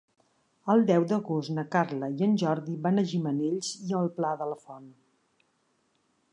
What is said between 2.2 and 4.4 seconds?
en Jordi van a Gimenells i el Pla